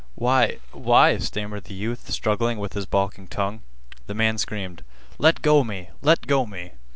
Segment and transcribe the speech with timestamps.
[0.15, 3.61] "Why—why—" stammered the youth struggling with his balking tongue.
[4.07, 4.83] The man screamed:
[5.19, 5.91] "Let go me!
[6.01, 6.71] Let go me!"